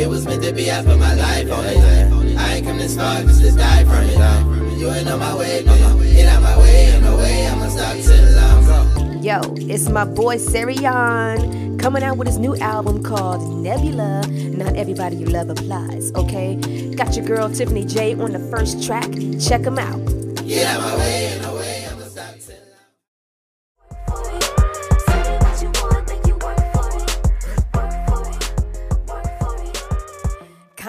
It 0.00 0.08
was 0.08 0.24
meant 0.24 0.42
to 0.44 0.52
be, 0.54 0.70
I 0.70 0.82
put 0.82 0.98
my 0.98 1.14
life 1.14 1.52
on 1.52 1.62
it. 1.66 2.38
I 2.38 2.54
ain't 2.54 2.66
come 2.66 2.78
this 2.78 2.96
far 2.96 3.20
just 3.20 3.42
to 3.42 3.52
die 3.52 3.84
from 3.84 4.04
it. 4.04 4.78
You 4.78 4.90
ain't 4.90 5.06
on 5.06 5.18
my 5.20 5.36
way, 5.36 5.62
nigga. 5.62 6.14
Get 6.14 6.26
out 6.26 6.42
my 6.42 6.58
way, 6.58 6.94
in 6.94 7.02
no 7.02 7.18
way, 7.18 7.46
I'ma 7.46 7.68
stop 7.68 7.96
till 7.98 8.38
I'm 8.38 9.22
Yo, 9.22 9.40
it's 9.70 9.90
my 9.90 10.06
boy 10.06 10.36
Serion 10.36 11.78
coming 11.78 12.02
out 12.02 12.16
with 12.16 12.28
his 12.28 12.38
new 12.38 12.56
album 12.56 13.02
called 13.02 13.62
Nebula. 13.62 14.26
Not 14.26 14.74
everybody 14.74 15.16
you 15.16 15.26
love 15.26 15.50
applies, 15.50 16.10
okay? 16.14 16.56
Got 16.94 17.14
your 17.14 17.26
girl 17.26 17.50
Tiffany 17.50 17.84
J 17.84 18.14
on 18.14 18.32
the 18.32 18.38
first 18.38 18.82
track. 18.82 19.10
Check 19.38 19.66
him 19.66 19.78
out. 19.78 20.02
Get 20.46 20.66
out 20.66 20.80
my 20.80 20.96
way, 20.96 21.40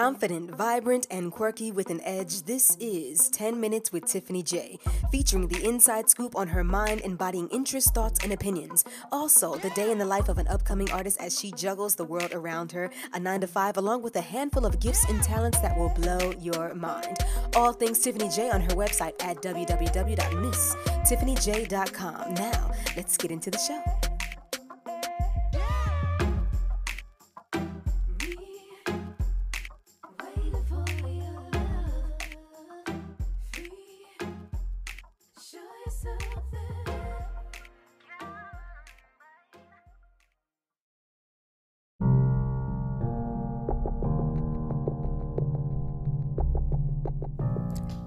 Confident, 0.02 0.50
vibrant, 0.56 1.06
and 1.12 1.30
quirky 1.30 1.70
with 1.70 1.88
an 1.88 2.00
edge, 2.02 2.42
this 2.42 2.76
is 2.80 3.28
10 3.28 3.60
Minutes 3.60 3.92
with 3.92 4.04
Tiffany 4.04 4.42
J, 4.42 4.80
featuring 5.12 5.46
the 5.46 5.64
inside 5.64 6.10
scoop 6.10 6.34
on 6.34 6.48
her 6.48 6.64
mind, 6.64 7.02
embodying 7.02 7.46
interests, 7.50 7.88
thoughts, 7.88 8.18
and 8.24 8.32
opinions. 8.32 8.82
Also, 9.12 9.54
the 9.54 9.70
day 9.70 9.92
in 9.92 9.98
the 9.98 10.04
life 10.04 10.28
of 10.28 10.38
an 10.38 10.48
upcoming 10.48 10.90
artist 10.90 11.20
as 11.20 11.38
she 11.38 11.52
juggles 11.52 11.94
the 11.94 12.02
world 12.02 12.32
around 12.32 12.72
her, 12.72 12.90
a 13.12 13.20
9 13.20 13.42
to 13.42 13.46
5, 13.46 13.76
along 13.76 14.02
with 14.02 14.16
a 14.16 14.20
handful 14.20 14.66
of 14.66 14.80
gifts 14.80 15.08
and 15.08 15.22
talents 15.22 15.60
that 15.60 15.78
will 15.78 15.90
blow 15.90 16.32
your 16.40 16.74
mind. 16.74 17.18
All 17.54 17.72
things 17.72 18.00
Tiffany 18.00 18.28
J 18.28 18.50
on 18.50 18.60
her 18.60 18.70
website 18.70 19.14
at 19.22 19.40
www.misstiffanyj.com. 19.40 22.34
Now, 22.34 22.72
let's 22.96 23.16
get 23.16 23.30
into 23.30 23.52
the 23.52 23.58
show. 23.58 24.11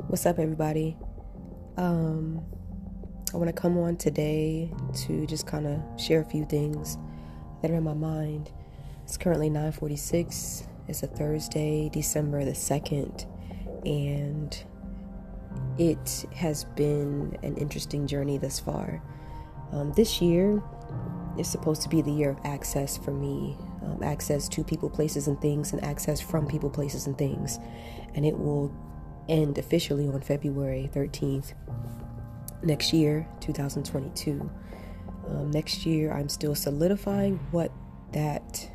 What's 0.07 0.27
up, 0.27 0.37
everybody? 0.37 0.95
Um, 1.77 2.45
I 3.33 3.37
want 3.37 3.47
to 3.47 3.59
come 3.59 3.75
on 3.79 3.97
today 3.97 4.71
to 5.07 5.25
just 5.25 5.47
kind 5.47 5.65
of 5.65 5.81
share 5.99 6.21
a 6.21 6.23
few 6.23 6.45
things 6.45 6.99
that 7.61 7.71
are 7.71 7.73
in 7.73 7.83
my 7.83 7.95
mind. 7.95 8.51
It's 9.03 9.17
currently 9.17 9.49
9:46. 9.49 10.67
It's 10.87 11.01
a 11.01 11.07
Thursday, 11.07 11.89
December 11.89 12.45
the 12.45 12.53
2nd, 12.53 13.25
and 13.83 14.63
it 15.79 16.25
has 16.35 16.65
been 16.75 17.35
an 17.41 17.57
interesting 17.57 18.05
journey 18.05 18.37
thus 18.37 18.59
far. 18.59 19.01
Um, 19.71 19.91
this 19.93 20.21
year 20.21 20.61
is 21.39 21.47
supposed 21.47 21.81
to 21.81 21.89
be 21.89 22.03
the 22.03 22.11
year 22.11 22.29
of 22.29 22.37
access 22.43 22.95
for 22.95 23.11
me 23.11 23.57
um, 23.85 24.03
access 24.03 24.47
to 24.49 24.63
people, 24.63 24.89
places, 24.89 25.27
and 25.27 25.39
things, 25.39 25.73
and 25.73 25.83
access 25.83 26.19
from 26.19 26.47
people, 26.47 26.69
places, 26.69 27.07
and 27.07 27.17
things. 27.17 27.59
And 28.13 28.25
it 28.25 28.37
will 28.37 28.73
end 29.29 29.57
officially 29.57 30.07
on 30.07 30.21
February 30.21 30.89
13th 30.93 31.53
next 32.63 32.93
year, 32.93 33.27
2022. 33.41 34.49
Um, 35.27 35.51
next 35.51 35.85
year, 35.85 36.11
I'm 36.11 36.29
still 36.29 36.55
solidifying 36.55 37.39
what 37.51 37.71
that 38.11 38.69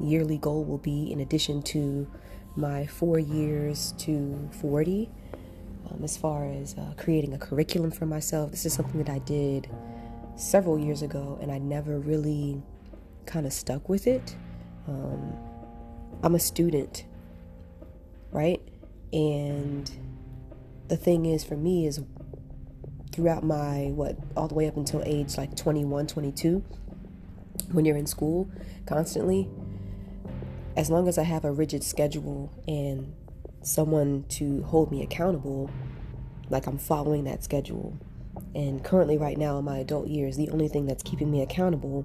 yearly 0.00 0.38
goal 0.38 0.64
will 0.64 0.78
be, 0.78 1.10
in 1.10 1.20
addition 1.20 1.62
to 1.62 2.06
my 2.54 2.86
four 2.86 3.18
years 3.18 3.92
to 3.98 4.48
40. 4.60 5.10
Um, 5.90 6.02
as 6.02 6.16
far 6.16 6.50
as 6.50 6.74
uh, 6.74 6.94
creating 6.96 7.34
a 7.34 7.38
curriculum 7.38 7.90
for 7.90 8.06
myself, 8.06 8.50
this 8.50 8.66
is 8.66 8.72
something 8.72 9.02
that 9.02 9.10
I 9.10 9.18
did 9.20 9.68
several 10.36 10.78
years 10.78 11.02
ago, 11.02 11.38
and 11.40 11.50
I 11.50 11.58
never 11.58 11.98
really 11.98 12.62
kind 13.24 13.46
of 13.46 13.52
stuck 13.52 13.88
with 13.88 14.06
it. 14.06 14.36
Um, 14.86 15.36
I'm 16.22 16.34
a 16.34 16.40
student, 16.40 17.04
right? 18.32 18.60
And 19.16 19.90
the 20.88 20.96
thing 20.98 21.24
is, 21.24 21.42
for 21.42 21.56
me, 21.56 21.86
is 21.86 22.02
throughout 23.12 23.42
my, 23.42 23.90
what, 23.94 24.18
all 24.36 24.46
the 24.46 24.54
way 24.54 24.68
up 24.68 24.76
until 24.76 25.02
age 25.06 25.38
like 25.38 25.56
21, 25.56 26.06
22, 26.06 26.62
when 27.72 27.86
you're 27.86 27.96
in 27.96 28.06
school 28.06 28.50
constantly, 28.84 29.48
as 30.76 30.90
long 30.90 31.08
as 31.08 31.16
I 31.16 31.22
have 31.22 31.46
a 31.46 31.50
rigid 31.50 31.82
schedule 31.82 32.52
and 32.68 33.14
someone 33.62 34.26
to 34.28 34.62
hold 34.64 34.92
me 34.92 35.02
accountable, 35.02 35.70
like 36.50 36.66
I'm 36.66 36.76
following 36.76 37.24
that 37.24 37.42
schedule. 37.42 37.96
And 38.54 38.84
currently, 38.84 39.16
right 39.16 39.38
now, 39.38 39.58
in 39.58 39.64
my 39.64 39.78
adult 39.78 40.08
years, 40.08 40.36
the 40.36 40.50
only 40.50 40.68
thing 40.68 40.84
that's 40.84 41.02
keeping 41.02 41.30
me 41.30 41.40
accountable 41.40 42.04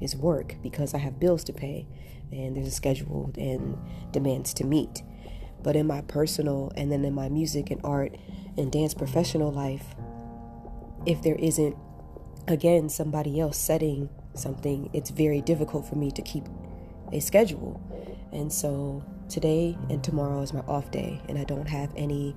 is 0.00 0.14
work 0.14 0.54
because 0.62 0.94
I 0.94 0.98
have 0.98 1.18
bills 1.18 1.42
to 1.44 1.52
pay 1.52 1.88
and 2.30 2.56
there's 2.56 2.68
a 2.68 2.70
schedule 2.70 3.32
and 3.36 3.76
demands 4.12 4.54
to 4.54 4.64
meet. 4.64 5.02
But 5.62 5.76
in 5.76 5.86
my 5.86 6.00
personal 6.02 6.72
and 6.76 6.90
then 6.90 7.04
in 7.04 7.14
my 7.14 7.28
music 7.28 7.70
and 7.70 7.80
art 7.84 8.16
and 8.56 8.72
dance 8.72 8.94
professional 8.94 9.52
life, 9.52 9.94
if 11.06 11.22
there 11.22 11.36
isn't, 11.36 11.76
again, 12.48 12.88
somebody 12.88 13.40
else 13.40 13.58
setting 13.58 14.08
something, 14.34 14.90
it's 14.92 15.10
very 15.10 15.40
difficult 15.40 15.86
for 15.86 15.96
me 15.96 16.10
to 16.12 16.22
keep 16.22 16.44
a 17.12 17.20
schedule. 17.20 17.80
And 18.32 18.52
so 18.52 19.04
today 19.28 19.76
and 19.88 20.02
tomorrow 20.02 20.40
is 20.42 20.52
my 20.52 20.60
off 20.60 20.90
day, 20.90 21.20
and 21.28 21.38
I 21.38 21.44
don't 21.44 21.68
have 21.68 21.92
any 21.96 22.36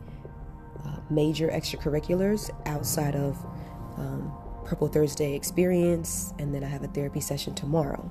uh, 0.86 0.98
major 1.10 1.50
extracurriculars 1.50 2.50
outside 2.66 3.16
of 3.16 3.38
um, 3.98 4.34
Purple 4.66 4.88
Thursday 4.88 5.36
experience, 5.36 6.34
and 6.40 6.54
then 6.54 6.64
I 6.64 6.68
have 6.68 6.84
a 6.84 6.88
therapy 6.88 7.20
session 7.20 7.54
tomorrow, 7.54 8.10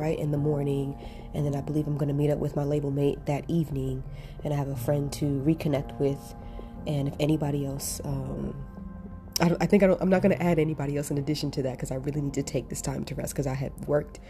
right 0.00 0.18
in 0.18 0.30
the 0.30 0.38
morning, 0.38 0.98
and 1.34 1.44
then 1.44 1.54
I 1.54 1.60
believe 1.60 1.86
I'm 1.86 1.98
going 1.98 2.08
to 2.08 2.14
meet 2.14 2.30
up 2.30 2.38
with 2.38 2.56
my 2.56 2.64
label 2.64 2.90
mate 2.90 3.24
that 3.26 3.48
evening, 3.48 4.02
and 4.42 4.52
I 4.52 4.56
have 4.56 4.68
a 4.68 4.76
friend 4.76 5.12
to 5.14 5.24
reconnect 5.24 5.98
with, 6.00 6.34
and 6.86 7.08
if 7.08 7.14
anybody 7.20 7.66
else, 7.66 8.00
um, 8.04 8.54
I, 9.40 9.56
I 9.60 9.66
think 9.66 9.82
I 9.82 9.94
I'm 10.00 10.08
not 10.08 10.22
going 10.22 10.36
to 10.36 10.42
add 10.42 10.58
anybody 10.58 10.96
else 10.96 11.10
in 11.10 11.18
addition 11.18 11.50
to 11.52 11.62
that 11.62 11.72
because 11.72 11.90
I 11.90 11.96
really 11.96 12.20
need 12.20 12.34
to 12.34 12.42
take 12.42 12.68
this 12.68 12.80
time 12.82 13.04
to 13.04 13.14
rest 13.14 13.34
because 13.34 13.46
I 13.46 13.54
had 13.54 13.72
worked. 13.86 14.20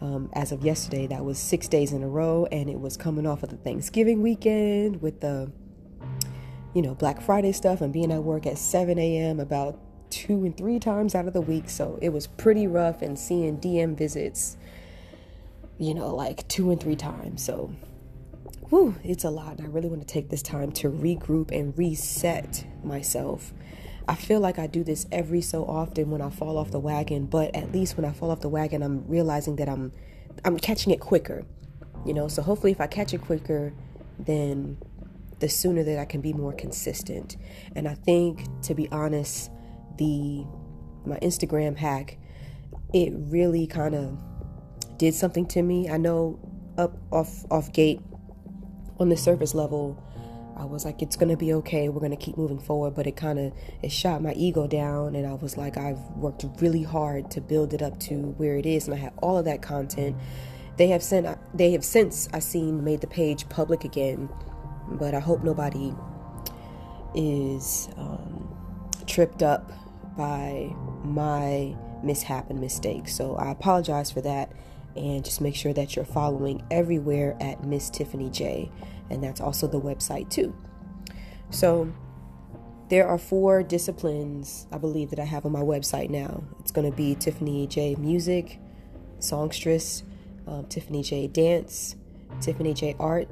Um, 0.00 0.30
as 0.32 0.52
of 0.52 0.64
yesterday, 0.64 1.08
that 1.08 1.24
was 1.24 1.38
six 1.38 1.66
days 1.66 1.92
in 1.92 2.04
a 2.04 2.08
row, 2.08 2.46
and 2.52 2.70
it 2.70 2.78
was 2.78 2.96
coming 2.96 3.26
off 3.26 3.42
of 3.42 3.48
the 3.48 3.56
Thanksgiving 3.56 4.22
weekend 4.22 5.02
with 5.02 5.20
the, 5.20 5.50
you 6.72 6.82
know, 6.82 6.94
Black 6.94 7.20
Friday 7.20 7.50
stuff 7.50 7.80
and 7.80 7.92
being 7.92 8.12
at 8.12 8.22
work 8.22 8.46
at 8.46 8.58
7 8.58 8.96
a.m. 8.96 9.40
about 9.40 9.80
two 10.10 10.44
and 10.44 10.56
three 10.56 10.78
times 10.78 11.14
out 11.14 11.26
of 11.26 11.32
the 11.32 11.40
week. 11.40 11.68
So 11.68 11.98
it 12.00 12.10
was 12.10 12.26
pretty 12.26 12.66
rough 12.66 13.02
and 13.02 13.18
seeing 13.18 13.58
DM 13.58 13.96
visits, 13.96 14.56
you 15.78 15.94
know, 15.94 16.14
like 16.14 16.46
two 16.48 16.70
and 16.70 16.80
three 16.80 16.96
times. 16.96 17.42
So, 17.42 17.72
whew, 18.68 18.94
it's 19.04 19.24
a 19.24 19.30
lot. 19.30 19.58
And 19.58 19.66
I 19.66 19.70
really 19.70 19.88
want 19.88 20.00
to 20.00 20.06
take 20.06 20.28
this 20.28 20.42
time 20.42 20.72
to 20.72 20.90
regroup 20.90 21.50
and 21.50 21.76
reset 21.78 22.66
myself. 22.84 23.52
I 24.08 24.14
feel 24.14 24.40
like 24.40 24.58
I 24.58 24.66
do 24.66 24.82
this 24.82 25.06
every 25.12 25.42
so 25.42 25.64
often 25.64 26.10
when 26.10 26.22
I 26.22 26.30
fall 26.30 26.56
off 26.56 26.70
the 26.70 26.80
wagon, 26.80 27.26
but 27.26 27.54
at 27.54 27.72
least 27.72 27.96
when 27.96 28.06
I 28.06 28.12
fall 28.12 28.30
off 28.30 28.40
the 28.40 28.48
wagon, 28.48 28.82
I'm 28.82 29.06
realizing 29.06 29.56
that 29.56 29.68
I'm 29.68 29.92
I'm 30.44 30.58
catching 30.58 30.92
it 30.92 31.00
quicker. 31.00 31.44
You 32.06 32.14
know, 32.14 32.28
so 32.28 32.42
hopefully 32.42 32.72
if 32.72 32.80
I 32.80 32.86
catch 32.86 33.12
it 33.12 33.20
quicker, 33.20 33.72
then 34.18 34.78
the 35.40 35.48
sooner 35.48 35.84
that 35.84 35.98
I 35.98 36.04
can 36.04 36.20
be 36.20 36.32
more 36.32 36.52
consistent. 36.52 37.36
And 37.76 37.86
I 37.86 37.94
think 37.94 38.46
to 38.62 38.74
be 38.74 38.90
honest, 38.90 39.50
the 39.98 40.44
my 41.04 41.18
Instagram 41.20 41.76
hack, 41.76 42.18
it 42.94 43.12
really 43.14 43.66
kind 43.66 43.94
of 43.94 44.18
did 44.98 45.14
something 45.14 45.46
to 45.46 45.62
me. 45.62 45.88
I 45.88 45.96
know 45.96 46.38
up 46.76 46.96
off 47.10 47.44
off 47.50 47.72
gate 47.72 48.00
on 49.00 49.08
the 49.08 49.16
surface 49.16 49.54
level, 49.54 50.02
I 50.56 50.64
was 50.64 50.84
like, 50.84 51.02
it's 51.02 51.16
gonna 51.16 51.36
be 51.36 51.52
okay. 51.54 51.88
We're 51.88 52.00
gonna 52.00 52.16
keep 52.16 52.36
moving 52.36 52.58
forward. 52.58 52.94
But 52.94 53.06
it 53.06 53.16
kind 53.16 53.38
of 53.38 53.52
it 53.82 53.92
shot 53.92 54.22
my 54.22 54.32
ego 54.34 54.66
down, 54.66 55.14
and 55.14 55.26
I 55.26 55.34
was 55.34 55.56
like, 55.56 55.76
I've 55.76 56.00
worked 56.16 56.44
really 56.60 56.82
hard 56.82 57.30
to 57.32 57.40
build 57.40 57.72
it 57.74 57.82
up 57.82 57.98
to 58.00 58.34
where 58.38 58.56
it 58.56 58.66
is, 58.66 58.86
and 58.86 58.94
I 58.94 58.98
had 58.98 59.12
all 59.22 59.38
of 59.38 59.44
that 59.44 59.62
content. 59.62 60.16
They 60.76 60.88
have 60.88 61.02
sent 61.02 61.38
they 61.56 61.72
have 61.72 61.84
since 61.84 62.28
I 62.32 62.40
seen 62.40 62.84
made 62.84 63.00
the 63.00 63.06
page 63.06 63.48
public 63.48 63.84
again, 63.84 64.28
but 64.90 65.14
I 65.14 65.20
hope 65.20 65.42
nobody 65.44 65.94
is 67.14 67.88
um, 67.96 68.54
tripped 69.06 69.42
up 69.42 69.72
by 70.16 70.70
my 71.04 71.74
mishap 72.02 72.50
and 72.50 72.60
mistake. 72.60 73.08
So 73.08 73.36
I 73.36 73.50
apologize 73.50 74.10
for 74.10 74.20
that. 74.22 74.52
And 74.98 75.24
just 75.24 75.40
make 75.40 75.54
sure 75.54 75.72
that 75.72 75.96
you're 75.96 76.04
following 76.04 76.64
everywhere 76.70 77.36
at 77.40 77.64
Miss 77.64 77.88
Tiffany 77.88 78.30
J. 78.30 78.70
And 79.10 79.22
that's 79.22 79.40
also 79.40 79.66
the 79.66 79.80
website 79.80 80.28
too. 80.30 80.54
So 81.50 81.92
there 82.88 83.06
are 83.06 83.18
four 83.18 83.62
disciplines 83.62 84.66
I 84.72 84.78
believe 84.78 85.10
that 85.10 85.18
I 85.18 85.24
have 85.24 85.46
on 85.46 85.52
my 85.52 85.60
website 85.60 86.10
now. 86.10 86.42
It's 86.60 86.70
going 86.70 86.90
to 86.90 86.96
be 86.96 87.14
Tiffany 87.14 87.66
J 87.66 87.94
Music, 87.96 88.58
Songstress, 89.18 90.02
um, 90.46 90.66
Tiffany 90.66 91.02
J 91.02 91.26
Dance, 91.26 91.96
Tiffany 92.40 92.74
J 92.74 92.96
Art 92.98 93.28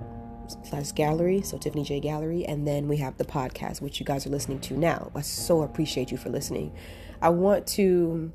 slash 0.65 0.93
gallery, 0.93 1.43
so 1.43 1.59
Tiffany 1.59 1.85
J 1.85 2.01
Gallery, 2.01 2.45
and 2.45 2.67
then 2.67 2.89
we 2.89 2.99
have 2.99 3.17
the 3.17 3.25
podcast, 3.25 3.81
which 3.81 3.99
you 3.99 4.07
guys 4.07 4.27
are 4.27 4.31
listening 4.31 4.61
to 4.61 4.77
now. 4.77 5.11
I 5.15 5.23
so 5.23 5.63
appreciate 5.63 6.11
you 6.11 6.17
for 6.17 6.29
listening. 6.31 6.73
I 7.21 7.31
want 7.31 7.67
to 7.69 8.33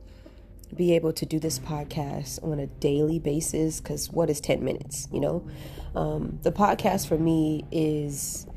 be 0.76 0.96
able 0.96 1.14
to 1.14 1.26
do 1.26 1.40
this 1.40 1.60
podcast 1.60 2.44
on 2.44 2.60
a 2.60 2.68
daily 2.68 3.20
basis 3.20 3.82
because 3.82 4.10
what 4.10 4.30
is 4.30 4.40
10 4.42 4.64
minutes, 4.64 5.08
you 5.12 5.20
know? 5.20 5.48
Um, 5.96 6.40
the 6.44 6.52
podcast 6.52 7.08
for 7.08 7.18
me 7.18 7.66
is 7.72 8.48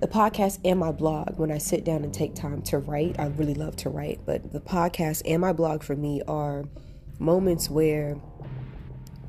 the 0.00 0.08
podcast 0.08 0.58
and 0.64 0.78
my 0.78 0.92
blog. 0.92 1.38
When 1.38 1.50
I 1.52 1.58
sit 1.58 1.84
down 1.84 2.02
and 2.04 2.12
take 2.12 2.34
time 2.34 2.62
to 2.62 2.78
write, 2.78 3.16
I 3.18 3.26
really 3.26 3.54
love 3.54 3.76
to 3.76 3.90
write, 3.90 4.20
but 4.26 4.52
the 4.52 4.60
podcast 4.60 5.22
and 5.24 5.40
my 5.40 5.52
blog 5.52 5.82
for 5.82 5.94
me 5.94 6.22
are 6.26 6.64
moments 7.18 7.70
where, 7.70 8.16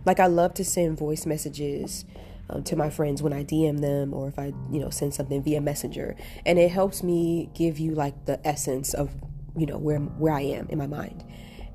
like, 0.06 0.19
I 0.19 0.28
love 0.28 0.54
to 0.56 0.66
send 0.66 0.98
voice 0.98 1.25
messages. 1.25 2.06
Um, 2.48 2.63
to 2.66 2.75
my 2.75 2.92
friends 2.92 3.24
when 3.24 3.33
I 3.33 3.44
DM 3.44 3.81
them 3.81 4.13
or 4.13 4.28
if 4.28 4.38
I, 4.38 4.54
you 4.71 4.80
know, 4.80 4.92
send 4.92 5.16
something 5.16 5.42
via 5.42 5.62
messenger. 5.62 6.16
And 6.45 6.60
it 6.60 6.69
helps 6.69 7.01
me 7.01 7.50
give 7.56 7.80
you 7.80 7.95
like 7.95 8.25
the 8.25 8.39
essence 8.48 8.94
of, 8.94 9.10
you 9.57 9.66
know, 9.66 9.80
where 9.80 9.98
where 9.98 10.31
I 10.31 10.42
am 10.42 10.68
in 10.69 10.78
my 10.78 10.86
mind. 10.86 11.24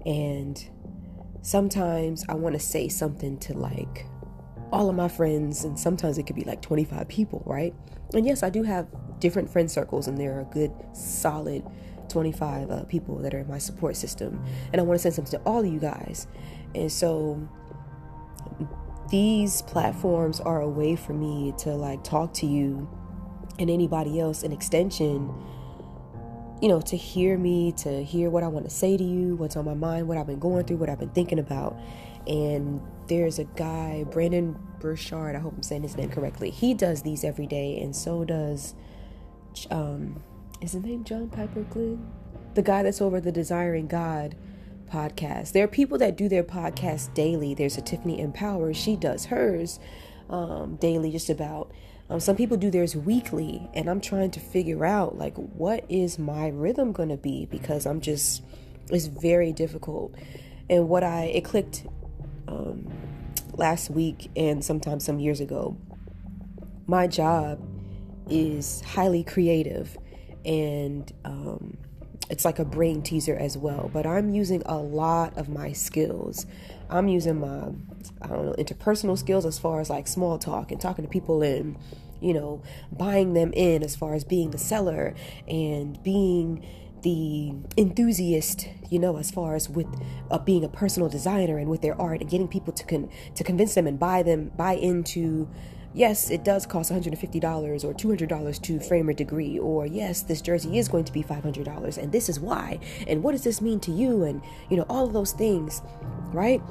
And 0.07 0.63
sometimes 1.43 2.25
I 2.29 2.35
want 2.35 2.55
to 2.55 2.61
say 2.61 2.89
something 2.89 3.39
to 3.41 3.55
like 3.55 4.07
all 4.73 4.89
of 4.89 4.95
my 4.95 5.09
friends, 5.09 5.65
and 5.65 5.79
sometimes 5.79 6.19
it 6.19 6.27
could 6.27 6.37
be 6.37 6.45
like 6.45 6.63
25 6.63 7.09
people, 7.09 7.43
right? 7.47 7.75
And 8.15 8.27
yes, 8.27 8.43
I 8.43 8.51
do 8.51 8.63
have 8.63 8.87
different 9.19 9.51
friend 9.51 9.71
circles, 9.71 10.09
and 10.09 10.17
there 10.17 10.37
are 10.37 10.41
a 10.41 10.45
good 10.45 10.73
solid 10.93 11.65
25 12.09 12.71
uh, 12.71 12.85
people 12.85 13.17
that 13.19 13.35
are 13.35 13.39
in 13.39 13.49
my 13.49 13.59
support 13.59 13.97
system. 13.97 14.45
And 14.73 14.81
I 14.81 14.85
want 14.85 14.99
to 14.99 15.03
send 15.03 15.15
something 15.15 15.39
to 15.39 15.45
all 15.47 15.61
of 15.61 15.73
you 15.73 15.81
guys. 15.81 16.27
And 16.75 16.91
so 16.91 17.49
these 19.11 19.63
platforms 19.63 20.41
are 20.41 20.61
a 20.61 20.69
way 20.69 20.97
for 20.97 21.13
me 21.13 21.53
to 21.59 21.71
like 21.71 22.05
talk 22.05 22.33
to 22.35 22.47
you 22.47 22.89
and 23.59 23.69
anybody 23.69 24.21
else, 24.21 24.43
an 24.43 24.53
extension 24.53 25.33
you 26.61 26.69
know, 26.69 26.81
to 26.81 26.97
hear 26.97 27.39
me, 27.39 27.73
to 27.73 28.05
hear 28.05 28.29
what 28.29 28.43
I 28.43 28.49
want 28.49 28.67
to 28.67 28.71
say 28.71 28.97
to 28.97 29.05
you, 29.05 29.37
what's 29.37 29.57
on 29.57 29.65
my 29.65 29.75
mind, 29.75 30.09
what 30.09 30.19
I've 30.19 30.27
been 30.27 30.39
going 30.39 30.65
through, 30.65 30.77
what 30.77 30.91
I've 30.91 30.99
been 30.99 31.11
thinking 31.11 31.39
about. 31.39 31.79
And 32.27 32.83
there's 33.09 33.39
a 33.39 33.45
guy, 33.45 34.05
Brendon 34.11 34.59
Burchard, 34.79 35.37
I 35.37 35.39
hope 35.39 35.55
I'm 35.57 35.63
saying 35.63 35.83
his 35.83 35.97
name 35.97 36.11
correctly. 36.11 36.51
He 36.51 36.75
does 36.75 37.03
these 37.03 37.25
every 37.25 37.47
day, 37.47 37.81
and 37.81 37.97
so 37.97 38.25
does, 38.25 38.75
um, 39.71 40.23
is 40.61 40.73
his 40.73 40.83
name 40.83 41.05
John 41.05 41.31
Piper 41.31 41.63
Glynn? 41.63 42.07
The 42.55 42.63
guy 42.63 42.83
that's 42.83 43.01
over 43.01 43.21
the 43.21 43.33
Desiring 43.33 43.87
God 43.87 44.37
podcast. 44.93 45.53
There 45.53 45.65
are 45.65 45.69
people 45.69 45.97
that 45.99 46.17
do 46.17 46.29
their 46.29 46.45
podcast 46.45 47.15
daily. 47.15 47.55
There's 47.55 47.79
a 47.79 47.81
Tiffany 47.81 48.21
Empower, 48.21 48.75
she 48.75 48.97
does 48.97 49.27
hers 49.27 49.81
um, 50.29 50.77
daily, 50.77 51.11
just 51.11 51.31
about 51.31 51.73
um, 52.11 52.19
some 52.19 52.37
people 52.37 52.57
do 52.57 52.71
theirs 52.71 52.97
weekly, 52.97 53.69
and 53.73 53.89
I'm 53.89 54.01
trying 54.01 54.33
to 54.33 54.41
figure 54.41 54.85
out 54.85 55.17
like 55.17 55.37
what 55.37 55.85
is 55.89 56.19
my 56.19 56.49
rhythm 56.49 56.91
gonna 56.93 57.17
be 57.17 57.47
because 57.47 57.87
I'm 57.87 58.01
just 58.01 58.43
it's 58.91 59.07
very 59.07 59.53
difficult. 59.53 60.15
And 60.69 60.89
what 60.89 61.05
I 61.05 61.27
it 61.27 61.45
clicked 61.45 61.87
um, 62.49 62.93
last 63.55 63.91
week 63.91 64.29
and 64.37 64.65
sometimes 64.65 65.05
some 65.05 65.21
years 65.21 65.41
ago. 65.41 65.77
My 66.87 67.07
job 67.07 67.61
is 68.29 68.81
highly 68.81 69.23
creative, 69.23 69.97
and 70.45 71.13
um, 71.25 71.77
it's 72.31 72.45
like 72.45 72.59
a 72.59 72.65
brain 72.65 73.03
teaser 73.03 73.37
as 73.37 73.59
well. 73.59 73.91
But 73.93 74.07
I'm 74.07 74.31
using 74.31 74.63
a 74.67 74.79
lot 74.79 75.37
of 75.37 75.49
my 75.49 75.73
skills. 75.73 76.47
I'm 76.89 77.09
using 77.09 77.41
my 77.41 77.73
I 78.23 78.29
don't 78.29 78.47
know 78.47 78.55
interpersonal 78.59 79.19
skills 79.19 79.45
as 79.45 79.59
far 79.59 79.81
as 79.81 79.91
like 79.91 80.07
small 80.07 80.39
talk 80.39 80.71
and 80.71 80.81
talking 80.81 81.05
to 81.05 81.11
people 81.11 81.43
and 81.43 81.77
you 82.21 82.33
know 82.33 82.63
buying 82.93 83.35
them 83.35 83.53
in 83.55 83.83
as 83.83 83.97
far 83.97 84.15
as 84.15 84.25
being 84.25 84.53
the 84.53 84.59
seller 84.59 85.15
and 85.49 86.03
being 86.03 86.67
the 87.03 87.55
enthusiast, 87.79 88.69
you 88.91 88.99
know, 88.99 89.17
as 89.17 89.31
far 89.31 89.55
as 89.55 89.71
with 89.71 89.87
uh, 90.31 90.39
being 90.39 90.65
a 90.65 90.69
personal 90.69 91.09
designer 91.09 91.57
and 91.59 91.71
with 91.71 91.81
their 91.81 91.99
art 92.01 92.21
and 92.21 92.31
getting 92.31 92.47
people 92.47 92.73
to 92.75 92.85
con- 92.85 93.11
to 93.35 93.43
convince 93.45 93.75
them 93.75 93.87
and 93.87 93.99
buy 93.99 94.23
them 94.23 94.53
buy 94.57 94.75
into 94.75 95.49
yes, 95.95 96.31
it 96.31 96.45
does 96.45 96.67
cost 96.67 96.93
$150 96.93 97.85
or 97.85 97.95
$200 97.95 98.63
to 98.63 98.81
frame 98.81 99.09
a 99.09 99.15
degree, 99.15 99.59
or 99.59 99.87
yes, 99.87 100.23
this 100.23 100.41
jersey 100.41 100.79
is 100.79 100.89
going 100.89 101.05
to 101.05 101.13
be 101.13 101.23
$500 101.23 101.99
and 101.99 102.13
this 102.13 102.29
is 102.29 102.39
why, 102.39 102.79
and 103.07 103.23
what 103.23 103.33
does 103.33 103.45
this 103.45 103.61
mean 103.61 103.81
to 103.81 103.91
you, 103.91 104.25
and 104.25 104.43
you 104.69 104.77
know, 104.77 104.87
all 104.89 105.07
of 105.07 105.13
those 105.13 105.33
things, 105.33 105.83
right? 106.33 106.63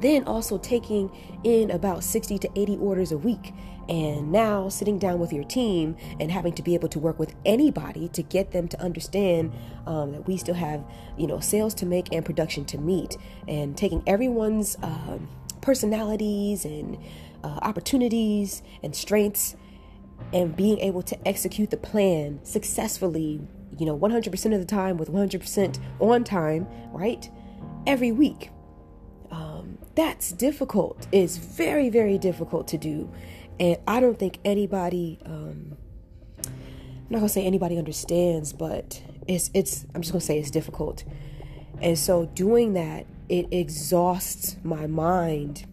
Then 0.00 0.24
also 0.24 0.58
taking 0.58 1.10
in 1.44 1.70
about 1.70 2.04
60 2.04 2.38
to 2.38 2.50
80 2.54 2.76
orders 2.78 3.12
a 3.12 3.18
week. 3.18 3.52
And 3.88 4.30
now 4.30 4.68
sitting 4.68 4.98
down 4.98 5.18
with 5.18 5.32
your 5.32 5.44
team 5.44 5.96
and 6.20 6.30
having 6.30 6.52
to 6.52 6.62
be 6.62 6.74
able 6.74 6.88
to 6.88 6.98
work 6.98 7.18
with 7.18 7.34
anybody 7.46 8.08
to 8.08 8.22
get 8.22 8.52
them 8.52 8.68
to 8.68 8.80
understand 8.82 9.50
um, 9.86 10.12
that 10.12 10.28
we 10.28 10.36
still 10.36 10.54
have, 10.54 10.84
you 11.16 11.26
know, 11.26 11.40
sales 11.40 11.72
to 11.76 11.86
make 11.86 12.12
and 12.12 12.22
production 12.22 12.66
to 12.66 12.78
meet, 12.78 13.16
and 13.48 13.78
taking 13.78 14.02
everyone's 14.06 14.76
uh, 14.82 15.18
personalities 15.62 16.66
and 16.66 16.98
uh, 17.44 17.58
opportunities 17.62 18.62
and 18.82 18.94
strengths 18.94 19.56
and 20.32 20.56
being 20.56 20.78
able 20.80 21.02
to 21.02 21.28
execute 21.28 21.70
the 21.70 21.76
plan 21.76 22.40
successfully, 22.42 23.40
you 23.78 23.86
know, 23.86 23.96
100% 23.96 24.54
of 24.54 24.60
the 24.60 24.66
time 24.66 24.96
with 24.96 25.10
100% 25.10 25.78
on 26.00 26.24
time, 26.24 26.66
right? 26.92 27.30
Every 27.86 28.12
week 28.12 28.50
that's 29.98 30.30
difficult. 30.30 31.08
It's 31.10 31.38
very, 31.38 31.90
very 31.90 32.18
difficult 32.18 32.68
to 32.68 32.78
do. 32.78 33.10
And 33.58 33.78
I 33.88 33.98
don't 33.98 34.16
think 34.16 34.38
anybody, 34.44 35.18
um, 35.26 35.76
I'm 36.44 37.10
not 37.10 37.18
gonna 37.18 37.28
say 37.28 37.44
anybody 37.44 37.76
understands, 37.76 38.52
but 38.52 39.02
it's, 39.26 39.50
it's, 39.54 39.86
I'm 39.96 40.02
just 40.02 40.12
gonna 40.12 40.20
say 40.20 40.38
it's 40.38 40.52
difficult. 40.52 41.02
And 41.82 41.98
so 41.98 42.26
doing 42.26 42.74
that, 42.74 43.06
it 43.28 43.48
exhausts 43.50 44.56
my 44.62 44.86
mind, 44.86 45.66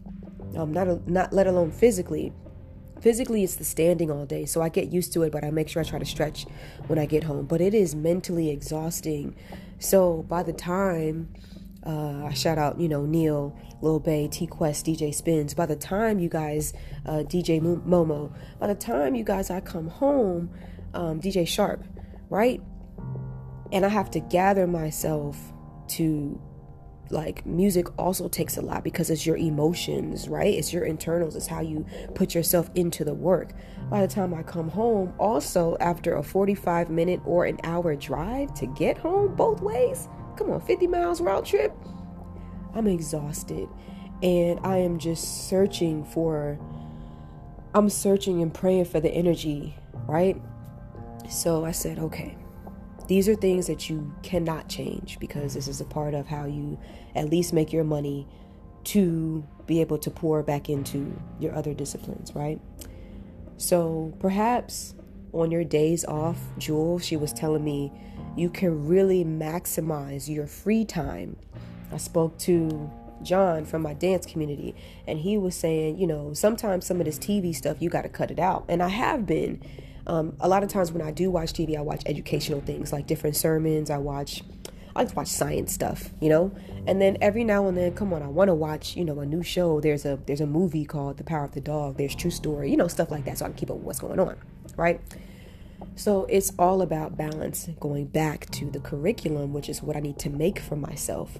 um, 0.56 0.72
not, 0.72 1.08
not 1.08 1.34
let 1.34 1.48
alone 1.48 1.72
physically. 1.72 2.34
Physically, 3.02 3.44
it's 3.44 3.56
the 3.56 3.64
standing 3.64 4.10
all 4.10 4.26
day, 4.26 4.46
so 4.46 4.62
I 4.62 4.70
get 4.70 4.92
used 4.92 5.14
to 5.14 5.24
it, 5.24 5.32
but 5.32 5.44
I 5.44 5.52
make 5.52 5.70
sure 5.70 5.82
I 5.82 5.86
try 5.86 6.00
to 6.00 6.06
stretch 6.06 6.46
when 6.88 6.98
I 6.98 7.06
get 7.06 7.24
home. 7.24 7.46
But 7.46 7.62
it 7.62 7.74
is 7.74 7.94
mentally 7.94 8.50
exhausting. 8.50 9.36
So 9.80 10.24
by 10.24 10.44
the 10.44 10.54
time 10.54 11.30
uh, 11.86 12.26
I 12.26 12.34
shout 12.34 12.58
out, 12.58 12.80
you 12.80 12.88
know, 12.88 13.06
Neil, 13.06 13.56
Lil 13.82 14.00
Bay, 14.00 14.28
T 14.28 14.48
Quest, 14.48 14.86
DJ 14.88 15.14
Spins. 15.14 15.54
By 15.54 15.68
the 15.68 15.76
time 15.76 16.20
you 16.20 16.30
guys, 16.30 16.74
uh, 17.06 17.24
DJ 17.28 17.62
Momo, 17.62 18.34
by 18.60 18.68
the 18.68 18.76
time 18.76 19.14
you 19.14 19.24
guys 19.24 19.52
I 19.52 19.62
come 19.62 19.88
home, 19.88 20.50
um, 20.94 21.22
DJ 21.22 21.48
Sharp, 21.48 21.84
right? 22.30 22.62
And 23.72 23.86
I 23.86 23.90
have 23.90 24.10
to 24.12 24.20
gather 24.20 24.66
myself 24.66 25.38
to 25.90 26.42
like 27.10 27.46
music 27.46 27.88
also 28.00 28.28
takes 28.28 28.58
a 28.58 28.62
lot 28.62 28.84
because 28.84 29.10
it's 29.10 29.26
your 29.26 29.38
emotions, 29.38 30.28
right? 30.28 30.54
It's 30.54 30.74
your 30.74 30.86
internals, 30.86 31.36
it's 31.36 31.48
how 31.48 31.62
you 31.62 31.86
put 32.16 32.34
yourself 32.34 32.70
into 32.76 33.04
the 33.06 33.14
work. 33.14 33.52
By 33.90 34.02
the 34.02 34.08
time 34.08 34.34
I 34.34 34.44
come 34.44 34.70
home, 34.70 35.14
also 35.20 35.78
after 35.80 36.16
a 36.16 36.24
45 36.24 36.90
minute 36.90 37.22
or 37.26 37.46
an 37.46 37.60
hour 37.64 37.96
drive 37.96 38.54
to 38.56 38.66
get 38.66 38.98
home 38.98 39.36
both 39.36 39.62
ways, 39.62 40.08
Come 40.38 40.52
on, 40.52 40.62
50 40.62 40.88
miles 40.88 41.22
round 41.22 41.46
trip. 41.46 41.74
I'm 42.74 42.88
exhausted 42.88 43.70
and 44.22 44.60
I 44.64 44.78
am 44.78 45.00
just 45.00 45.48
searching 45.48 46.04
for 46.04 46.60
I'm 47.74 47.90
searching 47.90 48.42
and 48.42 48.54
praying 48.54 48.86
for 48.86 49.00
the 49.00 49.10
energy, 49.10 49.76
right? 50.08 50.42
So 51.30 51.66
I 51.66 51.72
said, 51.72 52.00
okay, 52.00 52.38
these 53.08 53.28
are 53.30 53.36
things 53.36 53.68
that 53.68 53.90
you 53.90 54.14
cannot 54.24 54.68
change 54.68 55.18
because 55.20 55.54
this 55.54 55.68
is 55.68 55.82
a 55.82 55.86
part 55.86 56.14
of 56.14 56.28
how 56.28 56.46
you 56.46 56.80
at 57.16 57.30
least 57.30 57.54
make 57.54 57.72
your 57.74 57.84
money 57.84 58.28
to 58.86 59.46
be 59.66 59.82
able 59.82 59.98
to 59.98 60.12
pour 60.12 60.44
back 60.44 60.70
into 60.70 61.20
your 61.40 61.56
other 61.56 61.74
disciplines, 61.74 62.34
right? 62.36 62.60
So 63.58 64.14
perhaps 64.20 64.96
on 65.34 65.52
your 65.52 65.64
days 65.64 66.06
off, 66.06 66.38
Jewel, 66.58 67.00
she 67.00 67.18
was 67.18 67.34
telling 67.34 67.64
me 67.64 67.92
you 68.36 68.50
can 68.50 68.88
really 68.88 69.24
maximize 69.24 70.28
your 70.28 70.48
free 70.48 70.86
time. 70.86 71.36
I 71.92 71.98
spoke 71.98 72.38
to 72.40 72.90
John 73.24 73.66
from 73.66 73.82
my 73.82 73.94
dance 73.94 74.26
community, 74.26 74.76
and 75.08 75.20
he 75.20 75.38
was 75.38 75.56
saying, 75.56 75.98
you 75.98 76.08
know, 76.08 76.34
sometimes 76.34 76.86
some 76.86 77.00
of 77.00 77.06
this 77.06 77.18
TV 77.18 77.56
stuff 77.56 77.82
you 77.82 77.90
got 77.90 78.04
to 78.04 78.10
cut 78.10 78.32
it 78.32 78.40
out. 78.40 78.66
And 78.68 78.84
I 78.84 78.90
have 78.90 79.26
been. 79.26 79.62
Um, 80.08 80.36
a 80.40 80.48
lot 80.48 80.64
of 80.64 80.70
times 80.70 80.92
when 80.92 81.02
I 81.02 81.12
do 81.12 81.32
watch 81.32 81.54
TV, 81.54 81.78
I 81.78 81.82
watch 81.82 82.04
educational 82.06 82.62
things 82.62 82.94
like 82.94 83.08
different 83.08 83.36
sermons. 83.36 83.90
I 83.90 83.98
watch, 83.98 84.44
I 84.96 85.00
like 85.00 85.10
to 85.10 85.16
watch 85.16 85.28
science 85.28 85.74
stuff, 85.74 86.10
you 86.22 86.30
know. 86.30 86.56
And 86.88 87.02
then 87.02 87.18
every 87.22 87.44
now 87.44 87.68
and 87.68 87.78
then, 87.78 87.94
come 87.96 88.14
on, 88.14 88.22
I 88.22 88.28
want 88.28 88.50
to 88.50 88.54
watch, 88.54 88.96
you 88.96 89.04
know, 89.04 89.20
a 89.20 89.26
new 89.26 89.42
show. 89.42 89.82
There's 89.82 90.06
a 90.06 90.20
there's 90.26 90.42
a 90.42 90.46
movie 90.46 90.86
called 90.86 91.18
The 91.18 91.24
Power 91.24 91.46
of 91.46 91.54
the 91.54 91.62
Dog. 91.62 91.98
There's 91.98 92.16
True 92.16 92.32
Story, 92.32 92.70
you 92.70 92.78
know, 92.78 92.88
stuff 92.88 93.10
like 93.10 93.26
that, 93.26 93.40
so 93.40 93.46
I 93.46 93.50
can 93.50 93.58
keep 93.58 93.72
up 93.72 93.78
with 93.78 93.86
what's 93.86 94.00
going 94.00 94.20
on, 94.20 94.38
right? 94.78 95.02
So 95.96 96.26
it's 96.26 96.52
all 96.60 96.82
about 96.82 97.18
balance, 97.18 97.70
going 97.80 98.08
back 98.08 98.50
to 98.52 98.70
the 98.70 98.80
curriculum, 98.80 99.54
which 99.54 99.70
is 99.70 99.82
what 99.82 99.96
I 99.96 100.00
need 100.00 100.20
to 100.20 100.30
make 100.30 100.60
for 100.60 100.76
myself. 100.76 101.40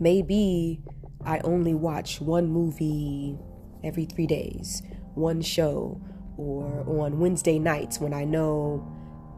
Maybe 0.00 0.80
I 1.24 1.40
only 1.40 1.74
watch 1.74 2.20
one 2.20 2.48
movie 2.48 3.36
every 3.84 4.04
three 4.06 4.26
days, 4.26 4.82
one 5.14 5.42
show, 5.42 6.00
or 6.38 7.02
on 7.02 7.18
Wednesday 7.18 7.58
nights 7.58 8.00
when 8.00 8.14
I 8.14 8.24
know 8.24 8.86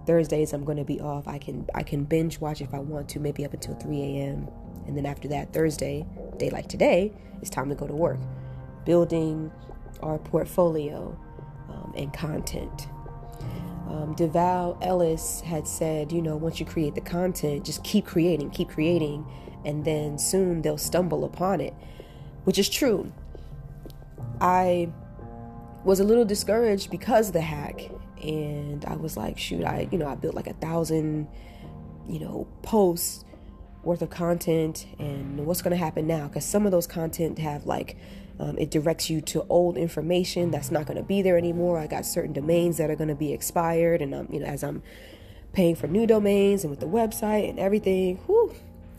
Thursdays 0.07 0.53
I'm 0.53 0.65
going 0.65 0.79
to 0.79 0.85
be 0.85 1.01
off. 1.01 1.27
I 1.27 1.39
can 1.39 1.67
I 1.75 1.83
can 1.83 2.05
binge 2.05 2.41
watch 2.41 2.61
if 2.61 2.73
I 2.73 2.79
want 2.79 3.09
to, 3.11 3.21
maybe 3.21 3.45
up 3.45 3.55
until 3.55 3.75
3 3.75 4.01
a.m. 4.01 4.49
And 4.87 4.97
then 4.97 5.07
after 5.07 5.29
that, 5.29 5.53
Thursday, 5.53 6.07
day 6.37 6.51
like 6.51 6.69
today, 6.69 7.13
it's 7.41 7.51
time 7.51 7.69
to 7.69 7.75
go 7.75 7.87
to 7.87 7.95
work, 7.95 8.19
building 8.85 9.51
our 10.03 10.19
portfolio 10.19 11.19
um, 11.69 11.93
and 11.97 12.13
content. 12.13 12.89
Um, 13.89 14.15
DeVal 14.15 14.79
Ellis 14.83 15.41
had 15.41 15.67
said, 15.67 16.13
you 16.13 16.23
know, 16.23 16.37
once 16.37 16.61
you 16.61 16.67
create 16.67 16.95
the 16.95 17.01
content, 17.01 17.65
just 17.65 17.83
keep 17.83 18.07
creating, 18.07 18.51
keep 18.51 18.69
creating, 18.69 19.27
and 19.65 19.85
then 19.85 20.17
soon 20.19 20.63
they'll 20.63 20.79
stumble 20.79 21.25
upon 21.25 21.61
it, 21.61 21.75
which 22.45 22.59
is 22.59 22.69
true. 22.69 23.13
I 24.41 24.91
was 25.85 26.01
a 26.01 26.05
little 26.05 26.25
discouraged 26.25 26.91
because 26.91 27.29
of 27.29 27.33
the 27.35 27.41
hack, 27.41 27.91
and 28.23 28.85
I 28.85 28.97
was 28.97 29.17
like, 29.17 29.39
shoot, 29.39 29.65
I, 29.65 29.89
you 29.91 29.99
know, 29.99 30.09
I 30.09 30.15
built 30.15 30.35
like 30.35 30.47
a 30.47 30.55
thousand, 30.55 31.29
you 32.09 32.21
know, 32.21 32.47
posts 32.63 33.25
worth 33.83 34.03
of 34.03 34.11
content, 34.11 34.87
and 34.99 35.47
what's 35.47 35.63
going 35.63 35.73
to 35.73 35.83
happen 35.83 36.07
now? 36.07 36.29
Because 36.29 36.45
some 36.45 36.67
of 36.67 36.73
those 36.73 36.87
content 36.87 37.39
have 37.39 37.67
like 37.67 37.97
um, 38.39 38.57
it 38.59 38.71
directs 38.71 39.11
you 39.11 39.21
to 39.21 39.45
old 39.49 39.77
information 39.77 40.51
that's 40.51 40.71
not 40.71 40.87
going 40.87 40.97
to 40.97 41.03
be 41.03 41.23
there 41.23 41.37
anymore. 41.37 41.79
I 41.79 41.87
got 41.87 42.07
certain 42.07 42.33
domains 42.33 42.79
that 42.79 42.91
are 42.91 42.97
going 42.97 43.09
to 43.09 43.15
be 43.15 43.33
expired, 43.33 44.03
and 44.03 44.15
i'm 44.15 44.29
you 44.31 44.41
know, 44.41 44.47
as 44.47 44.63
I'm 44.63 44.83
paying 45.53 45.75
for 45.75 45.87
new 45.87 46.07
domains 46.07 46.63
and 46.63 46.71
with 46.71 46.81
the 46.81 46.87
website 46.87 47.49
and 47.49 47.59
everything, 47.59 48.17
whew. 48.27 48.55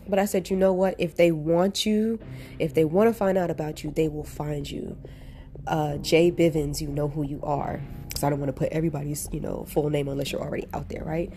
But 0.08 0.18
I 0.18 0.24
said, 0.24 0.50
you 0.50 0.56
know 0.56 0.72
what? 0.72 0.96
If 0.98 1.16
they 1.16 1.30
want 1.30 1.86
you, 1.86 2.18
if 2.58 2.74
they 2.74 2.84
want 2.84 3.08
to 3.08 3.14
find 3.14 3.38
out 3.38 3.50
about 3.50 3.84
you, 3.84 3.90
they 3.90 4.08
will 4.08 4.24
find 4.24 4.68
you. 4.68 4.96
Uh, 5.66 5.96
Jay 5.98 6.30
Bivens, 6.30 6.80
you 6.80 6.88
know 6.88 7.08
who 7.08 7.22
you 7.22 7.40
are. 7.42 7.80
Because 8.08 8.24
I 8.24 8.30
don't 8.30 8.40
want 8.40 8.48
to 8.48 8.58
put 8.58 8.70
everybody's, 8.72 9.28
you 9.32 9.40
know, 9.40 9.64
full 9.68 9.90
name 9.90 10.08
unless 10.08 10.32
you're 10.32 10.40
already 10.40 10.66
out 10.74 10.88
there, 10.88 11.04
right? 11.04 11.32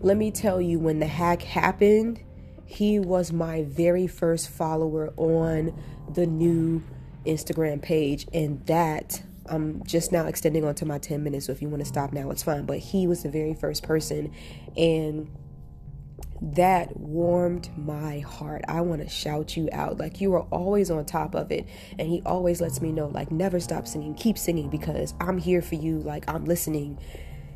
Let 0.00 0.16
me 0.16 0.30
tell 0.30 0.60
you, 0.60 0.78
when 0.78 1.00
the 1.00 1.06
hack 1.06 1.42
happened, 1.42 2.20
he 2.64 2.98
was 2.98 3.32
my 3.32 3.64
very 3.64 4.06
first 4.06 4.48
follower 4.50 5.12
on 5.16 5.78
the 6.12 6.26
new 6.26 6.82
Instagram 7.26 7.82
page, 7.82 8.26
and 8.32 8.64
that 8.66 9.22
I'm 9.46 9.82
just 9.84 10.12
now 10.12 10.26
extending 10.26 10.64
onto 10.64 10.84
my 10.84 10.98
10 10.98 11.22
minutes. 11.22 11.46
So 11.46 11.52
if 11.52 11.62
you 11.62 11.68
want 11.68 11.80
to 11.80 11.88
stop 11.88 12.12
now, 12.12 12.30
it's 12.30 12.42
fine. 12.42 12.66
But 12.66 12.78
he 12.78 13.06
was 13.06 13.22
the 13.22 13.30
very 13.30 13.54
first 13.54 13.82
person, 13.82 14.32
and 14.76 15.30
that 16.40 16.98
warmed 16.98 17.70
my 17.76 18.20
heart. 18.20 18.64
I 18.68 18.80
want 18.82 19.02
to 19.02 19.08
shout 19.08 19.56
you 19.56 19.68
out. 19.72 19.98
Like 19.98 20.20
you 20.20 20.32
are 20.34 20.46
always 20.50 20.90
on 20.90 21.04
top 21.04 21.34
of 21.34 21.50
it. 21.50 21.66
And 21.98 22.08
he 22.08 22.22
always 22.24 22.60
lets 22.60 22.80
me 22.80 22.92
know, 22.92 23.08
like, 23.08 23.30
never 23.30 23.60
stop 23.60 23.86
singing, 23.86 24.14
keep 24.14 24.38
singing 24.38 24.68
because 24.68 25.14
I'm 25.20 25.38
here 25.38 25.62
for 25.62 25.74
you. 25.74 25.98
Like, 25.98 26.28
I'm 26.28 26.44
listening. 26.44 26.98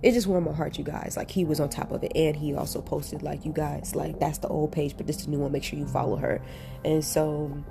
It 0.02 0.12
just 0.12 0.26
warmed 0.26 0.46
my 0.46 0.52
heart, 0.52 0.78
you 0.78 0.84
guys. 0.84 1.16
Like, 1.16 1.30
he 1.30 1.44
was 1.44 1.60
on 1.60 1.68
top 1.68 1.92
of 1.92 2.02
it. 2.02 2.12
And 2.16 2.36
he 2.36 2.54
also 2.54 2.80
posted, 2.80 3.22
like, 3.22 3.44
you 3.44 3.52
guys, 3.52 3.94
like, 3.94 4.18
that's 4.18 4.38
the 4.38 4.48
old 4.48 4.72
page, 4.72 4.96
but 4.96 5.06
this 5.06 5.18
is 5.18 5.26
the 5.26 5.30
new 5.30 5.38
one. 5.38 5.52
Make 5.52 5.62
sure 5.62 5.78
you 5.78 5.86
follow 5.86 6.16
her. 6.16 6.42
And 6.84 7.04
so 7.04 7.62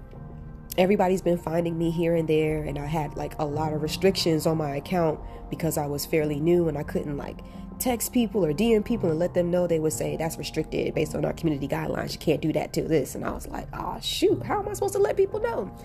everybody's 0.78 1.22
been 1.22 1.38
finding 1.38 1.78
me 1.78 1.92
here 1.92 2.16
and 2.16 2.28
there 2.28 2.64
and 2.64 2.78
i 2.78 2.86
had 2.86 3.16
like 3.18 3.38
a 3.40 3.46
lot 3.46 3.74
of 3.74 3.82
restrictions 3.82 4.46
on 4.46 4.58
my 4.58 4.76
account 4.78 5.20
because 5.50 5.78
i 5.78 5.86
was 5.86 6.06
fairly 6.06 6.40
new 6.40 6.68
and 6.68 6.78
i 6.78 6.84
couldn't 6.84 7.18
like 7.18 7.40
text 7.82 8.14
people 8.14 8.46
or 8.46 8.54
dm 8.54 8.86
people 8.86 9.10
and 9.10 9.18
let 9.18 9.34
them 9.34 9.50
know 9.50 9.66
they 9.66 9.80
would 9.80 9.92
say 9.92 10.16
that's 10.16 10.38
restricted 10.38 10.94
based 10.94 11.16
on 11.16 11.26
our 11.26 11.34
community 11.34 11.68
guidelines. 11.68 12.14
You 12.14 12.20
can't 12.20 12.40
do 12.40 12.54
that 12.54 12.74
to 12.74 12.84
this. 12.84 13.16
And 13.16 13.26
i 13.26 13.32
was 13.32 13.48
like 13.48 13.68
oh 13.74 14.00
shoot. 14.02 14.44
How 14.44 14.60
am 14.62 14.70
i 14.70 14.74
supposed 14.74 14.94
to 14.94 15.00
let 15.00 15.18
people 15.18 15.40
know? 15.40 15.76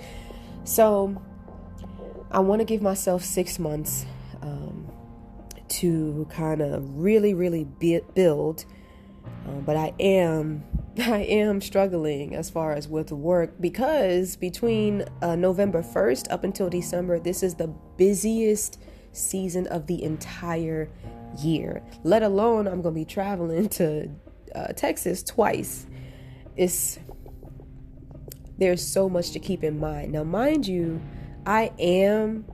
So 0.64 1.20
i 2.30 2.38
want 2.38 2.60
to 2.60 2.64
give 2.64 2.82
myself 2.82 3.24
six 3.24 3.58
months 3.58 4.04
um, 4.42 4.86
to 5.68 6.26
kind 6.30 6.60
of 6.60 6.96
really 6.96 7.34
really 7.34 7.64
build 8.14 8.64
um, 9.46 9.62
but 9.62 9.76
i 9.76 9.94
am 9.98 10.62
I 10.98 11.22
am 11.28 11.60
struggling 11.60 12.34
as 12.34 12.48
far 12.48 12.72
as 12.72 12.88
with 12.88 13.12
work 13.12 13.60
because 13.60 14.36
between 14.36 15.04
uh, 15.20 15.36
November 15.36 15.82
1st 15.82 16.32
up 16.32 16.42
until 16.42 16.70
December, 16.70 17.18
this 17.18 17.42
is 17.42 17.54
the 17.54 17.68
busiest 17.98 18.80
season 19.12 19.66
of 19.66 19.86
the 19.86 20.02
entire 20.02 20.88
year. 21.38 21.82
Let 22.02 22.22
alone, 22.22 22.66
I'm 22.66 22.80
going 22.80 22.94
to 22.94 23.00
be 23.00 23.04
traveling 23.04 23.68
to 23.70 24.08
uh, 24.54 24.68
Texas 24.68 25.22
twice. 25.22 25.86
It's 26.56 26.98
there's 28.56 28.86
so 28.86 29.10
much 29.10 29.32
to 29.32 29.38
keep 29.38 29.62
in 29.62 29.78
mind. 29.78 30.12
Now, 30.12 30.24
mind 30.24 30.66
you, 30.66 31.02
I 31.44 31.72
am 31.78 32.46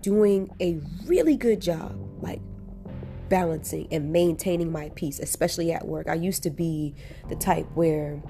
doing 0.00 0.50
a 0.60 0.80
really 1.06 1.36
good 1.36 1.60
job, 1.60 1.96
like 2.20 2.40
balancing 3.32 3.88
and 3.90 4.12
maintaining 4.12 4.70
my 4.70 4.90
peace, 4.94 5.18
especially 5.18 5.72
at 5.72 5.88
work. 5.88 6.06
I 6.06 6.12
used 6.12 6.42
to 6.42 6.50
be 6.50 6.94
the 7.30 7.34
type 7.34 7.66
where 7.72 8.22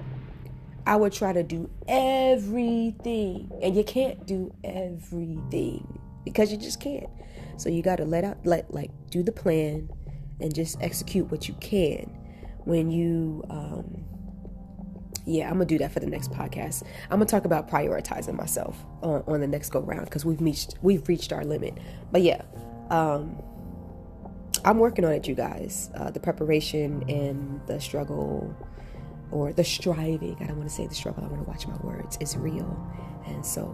I 0.87 0.95
would 0.95 1.11
try 1.11 1.33
to 1.33 1.43
do 1.43 1.69
everything, 1.89 3.51
and 3.61 3.75
you 3.75 3.83
can't 3.83 4.25
do 4.25 4.53
everything 4.63 5.99
because 6.23 6.53
you 6.53 6.57
just 6.57 6.79
can't. 6.79 7.09
So 7.57 7.67
you 7.67 7.83
got 7.83 7.97
to 7.97 8.05
let 8.05 8.23
out, 8.23 8.37
let 8.45 8.73
like 8.73 8.91
do 9.09 9.23
the 9.23 9.33
plan, 9.33 9.89
and 10.39 10.55
just 10.55 10.81
execute 10.81 11.29
what 11.29 11.49
you 11.49 11.53
can. 11.55 12.05
When 12.63 12.89
you, 12.89 13.43
um, 13.49 14.05
yeah, 15.25 15.47
I'm 15.47 15.55
gonna 15.55 15.65
do 15.65 15.79
that 15.79 15.91
for 15.91 15.99
the 15.99 16.07
next 16.07 16.31
podcast. 16.31 16.83
I'm 17.11 17.17
gonna 17.19 17.25
talk 17.25 17.43
about 17.43 17.69
prioritizing 17.69 18.35
myself 18.35 18.85
on, 19.01 19.21
on 19.27 19.41
the 19.41 19.47
next 19.47 19.71
go 19.71 19.81
round 19.81 20.05
because 20.05 20.23
we've 20.23 20.39
reached 20.39 20.75
we've 20.81 21.05
reached 21.09 21.33
our 21.33 21.43
limit. 21.43 21.77
But 22.09 22.21
yeah, 22.21 22.43
um, 22.89 23.35
I'm 24.65 24.79
working 24.79 25.03
on 25.03 25.11
it, 25.11 25.27
you 25.27 25.35
guys. 25.35 25.91
Uh, 25.95 26.09
the 26.11 26.19
preparation 26.19 27.03
and 27.09 27.59
the 27.67 27.79
struggle 27.81 28.55
or 29.31 29.51
the 29.51 29.63
striving, 29.63 30.37
I 30.39 30.45
don't 30.45 30.57
want 30.57 30.69
to 30.69 30.75
say 30.75 30.87
the 30.87 30.95
struggle, 30.95 31.23
I 31.23 31.27
want 31.27 31.43
to 31.43 31.49
watch 31.49 31.67
my 31.67 31.77
words, 31.77 32.17
is 32.21 32.37
real. 32.37 32.87
And 33.25 33.45
so, 33.45 33.67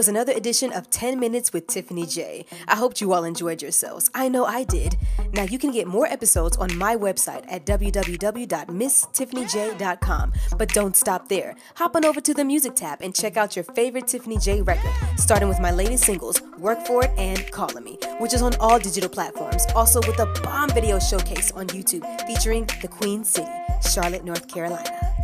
was 0.00 0.08
another 0.08 0.32
edition 0.32 0.72
of 0.72 0.88
10 0.88 1.20
Minutes 1.20 1.52
with 1.52 1.66
Tiffany 1.66 2.06
J. 2.06 2.46
I 2.66 2.76
hope 2.76 3.02
you 3.02 3.12
all 3.12 3.22
enjoyed 3.22 3.60
yourselves. 3.60 4.10
I 4.14 4.30
know 4.30 4.46
I 4.46 4.64
did. 4.64 4.96
Now 5.34 5.42
you 5.42 5.58
can 5.58 5.72
get 5.72 5.86
more 5.86 6.06
episodes 6.06 6.56
on 6.56 6.74
my 6.78 6.96
website 6.96 7.44
at 7.52 7.66
www.misstiffanyj.com. 7.66 10.32
But 10.56 10.70
don't 10.70 10.96
stop 10.96 11.28
there. 11.28 11.54
Hop 11.74 11.96
on 11.96 12.06
over 12.06 12.22
to 12.22 12.32
the 12.32 12.46
music 12.46 12.76
tab 12.76 13.02
and 13.02 13.14
check 13.14 13.36
out 13.36 13.54
your 13.54 13.66
favorite 13.66 14.06
Tiffany 14.06 14.38
J 14.38 14.62
record, 14.62 14.90
starting 15.18 15.50
with 15.50 15.60
my 15.60 15.70
latest 15.70 16.04
singles, 16.04 16.40
Work 16.56 16.86
For 16.86 17.04
It 17.04 17.10
and 17.18 17.52
Calling 17.52 17.84
Me, 17.84 17.98
which 18.20 18.32
is 18.32 18.40
on 18.40 18.54
all 18.54 18.78
digital 18.78 19.10
platforms. 19.10 19.66
Also 19.74 20.00
with 20.06 20.18
a 20.18 20.24
bomb 20.42 20.70
video 20.70 20.98
showcase 20.98 21.50
on 21.50 21.66
YouTube 21.66 22.06
featuring 22.26 22.66
the 22.80 22.88
Queen 22.88 23.22
City, 23.22 23.52
Charlotte, 23.82 24.24
North 24.24 24.48
Carolina. 24.48 25.19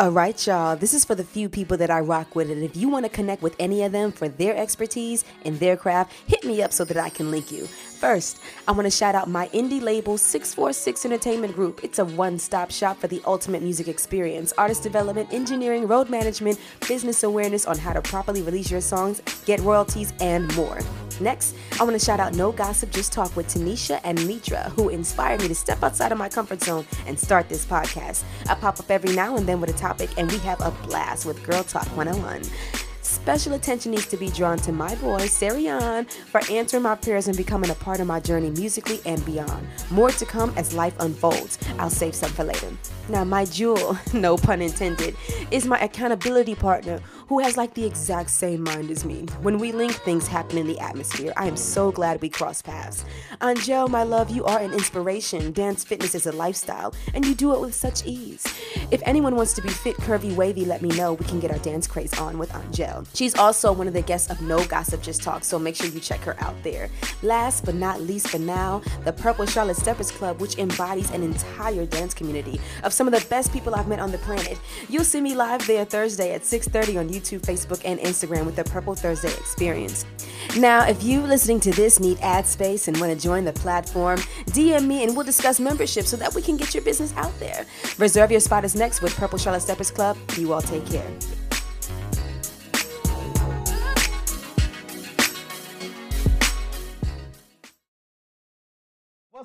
All 0.00 0.10
right, 0.10 0.46
y'all. 0.46 0.76
This 0.76 0.94
is 0.94 1.04
for 1.04 1.14
the 1.14 1.24
few 1.24 1.50
people 1.50 1.76
that 1.76 1.90
I 1.90 2.00
rock 2.00 2.34
with. 2.34 2.50
And 2.50 2.62
if 2.62 2.74
you 2.74 2.88
want 2.88 3.04
to 3.04 3.10
connect 3.10 3.42
with 3.42 3.54
any 3.58 3.82
of 3.82 3.92
them 3.92 4.12
for 4.12 4.30
their 4.30 4.56
expertise 4.56 5.26
in 5.44 5.58
their 5.58 5.76
craft, 5.76 6.14
hit 6.26 6.42
me 6.42 6.62
up 6.62 6.72
so 6.72 6.86
that 6.86 6.96
I 6.96 7.10
can 7.10 7.30
link 7.30 7.52
you. 7.52 7.68
First, 8.00 8.40
I 8.66 8.72
want 8.72 8.86
to 8.86 8.90
shout 8.90 9.14
out 9.14 9.28
my 9.28 9.48
indie 9.48 9.82
label 9.82 10.16
646 10.16 11.04
Entertainment 11.04 11.54
Group. 11.54 11.84
It's 11.84 11.98
a 11.98 12.04
one 12.06 12.38
stop 12.38 12.70
shop 12.70 12.96
for 12.96 13.08
the 13.08 13.20
ultimate 13.26 13.62
music 13.62 13.88
experience 13.88 14.54
artist 14.56 14.82
development, 14.82 15.34
engineering, 15.34 15.86
road 15.86 16.08
management, 16.08 16.58
business 16.88 17.24
awareness 17.24 17.66
on 17.66 17.76
how 17.76 17.92
to 17.92 18.00
properly 18.00 18.40
release 18.40 18.70
your 18.70 18.80
songs, 18.80 19.20
get 19.44 19.60
royalties, 19.60 20.14
and 20.18 20.56
more. 20.56 20.78
Next, 21.20 21.54
I 21.78 21.84
want 21.84 21.92
to 21.92 22.02
shout 22.02 22.20
out 22.20 22.32
No 22.32 22.52
Gossip, 22.52 22.90
Just 22.90 23.12
Talk 23.12 23.36
with 23.36 23.48
Tanisha 23.48 24.00
and 24.02 24.26
Mitra, 24.26 24.70
who 24.70 24.88
inspired 24.88 25.42
me 25.42 25.48
to 25.48 25.54
step 25.54 25.82
outside 25.82 26.10
of 26.10 26.16
my 26.16 26.30
comfort 26.30 26.62
zone 26.62 26.86
and 27.06 27.20
start 27.20 27.50
this 27.50 27.66
podcast. 27.66 28.22
I 28.48 28.54
pop 28.54 28.80
up 28.80 28.90
every 28.90 29.14
now 29.14 29.36
and 29.36 29.46
then 29.46 29.60
with 29.60 29.68
a 29.68 29.78
topic, 29.78 30.08
and 30.16 30.32
we 30.32 30.38
have 30.38 30.62
a 30.62 30.70
blast 30.86 31.26
with 31.26 31.42
Girl 31.44 31.64
Talk 31.64 31.84
101. 31.94 32.44
Special 33.22 33.52
attention 33.52 33.90
needs 33.90 34.06
to 34.06 34.16
be 34.16 34.30
drawn 34.30 34.56
to 34.58 34.72
my 34.72 34.94
boy, 34.94 35.20
Sarian, 35.20 36.10
for 36.10 36.40
answering 36.50 36.82
my 36.82 36.94
prayers 36.94 37.28
and 37.28 37.36
becoming 37.36 37.68
a 37.68 37.74
part 37.74 38.00
of 38.00 38.06
my 38.06 38.18
journey 38.18 38.48
musically 38.48 38.98
and 39.04 39.22
beyond. 39.26 39.66
More 39.90 40.10
to 40.10 40.24
come 40.24 40.54
as 40.56 40.72
life 40.72 40.94
unfolds. 41.00 41.58
I'll 41.78 41.90
save 41.90 42.14
some 42.14 42.30
for 42.30 42.44
later. 42.44 42.68
Now, 43.10 43.24
my 43.24 43.44
jewel, 43.44 43.98
no 44.14 44.38
pun 44.38 44.62
intended, 44.62 45.16
is 45.50 45.66
my 45.66 45.78
accountability 45.80 46.54
partner 46.54 46.98
who 47.30 47.38
has 47.38 47.56
like 47.56 47.72
the 47.74 47.84
exact 47.84 48.28
same 48.28 48.60
mind 48.60 48.90
as 48.90 49.04
me. 49.04 49.24
When 49.40 49.60
we 49.60 49.70
link, 49.70 49.92
things 49.92 50.26
happen 50.26 50.58
in 50.58 50.66
the 50.66 50.80
atmosphere. 50.80 51.32
I 51.36 51.46
am 51.46 51.56
so 51.56 51.92
glad 51.92 52.20
we 52.20 52.28
crossed 52.28 52.64
paths. 52.64 53.04
Angel, 53.40 53.86
my 53.86 54.02
love, 54.02 54.30
you 54.30 54.44
are 54.46 54.58
an 54.58 54.72
inspiration. 54.72 55.52
Dance 55.52 55.84
fitness 55.84 56.16
is 56.16 56.26
a 56.26 56.32
lifestyle, 56.32 56.92
and 57.14 57.24
you 57.24 57.36
do 57.36 57.54
it 57.54 57.60
with 57.60 57.72
such 57.72 58.04
ease. 58.04 58.44
If 58.90 59.00
anyone 59.04 59.36
wants 59.36 59.52
to 59.52 59.62
be 59.62 59.68
fit, 59.68 59.96
curvy, 59.98 60.34
wavy, 60.34 60.64
let 60.64 60.82
me 60.82 60.88
know. 60.88 61.12
We 61.14 61.24
can 61.24 61.38
get 61.38 61.52
our 61.52 61.58
dance 61.58 61.86
craze 61.86 62.12
on 62.18 62.36
with 62.36 62.52
Angel. 62.52 63.04
She's 63.14 63.36
also 63.36 63.72
one 63.72 63.86
of 63.86 63.94
the 63.94 64.02
guests 64.02 64.28
of 64.28 64.40
No 64.42 64.64
Gossip 64.64 65.00
Just 65.00 65.22
Talk, 65.22 65.44
so 65.44 65.56
make 65.56 65.76
sure 65.76 65.86
you 65.86 66.00
check 66.00 66.18
her 66.22 66.34
out 66.40 66.60
there. 66.64 66.90
Last 67.22 67.64
but 67.64 67.76
not 67.76 68.00
least 68.00 68.26
for 68.26 68.40
now, 68.40 68.82
the 69.04 69.12
Purple 69.12 69.46
Charlotte 69.46 69.76
Steppers 69.76 70.10
Club, 70.10 70.40
which 70.40 70.58
embodies 70.58 71.12
an 71.12 71.22
entire 71.22 71.86
dance 71.86 72.12
community 72.12 72.60
of 72.82 72.92
some 72.92 73.06
of 73.06 73.14
the 73.14 73.24
best 73.28 73.52
people 73.52 73.76
I've 73.76 73.86
met 73.86 74.00
on 74.00 74.10
the 74.10 74.18
planet. 74.18 74.58
You'll 74.88 75.04
see 75.04 75.20
me 75.20 75.36
live 75.36 75.64
there 75.68 75.84
Thursday 75.84 76.34
at 76.34 76.42
6:30 76.42 76.98
on 76.98 77.08
YouTube, 77.08 77.19
Facebook, 77.20 77.82
and 77.84 78.00
Instagram 78.00 78.46
with 78.46 78.56
the 78.56 78.64
Purple 78.64 78.94
Thursday 78.94 79.32
Experience. 79.34 80.04
Now, 80.56 80.86
if 80.86 81.02
you 81.02 81.20
listening 81.20 81.60
to 81.60 81.70
this 81.70 82.00
need 82.00 82.18
ad 82.20 82.46
space 82.46 82.88
and 82.88 82.98
want 82.98 83.12
to 83.12 83.18
join 83.18 83.44
the 83.44 83.52
platform, 83.52 84.18
DM 84.50 84.86
me 84.86 85.04
and 85.04 85.14
we'll 85.14 85.26
discuss 85.26 85.60
membership 85.60 86.06
so 86.06 86.16
that 86.16 86.34
we 86.34 86.42
can 86.42 86.56
get 86.56 86.74
your 86.74 86.82
business 86.82 87.14
out 87.16 87.38
there. 87.38 87.66
Reserve 87.98 88.30
your 88.30 88.40
spot 88.40 88.64
is 88.64 88.74
next 88.74 89.02
with 89.02 89.14
Purple 89.16 89.38
Charlotte 89.38 89.62
Steppers 89.62 89.90
Club. 89.90 90.16
You 90.36 90.52
all 90.52 90.62
take 90.62 90.86
care. 90.86 91.10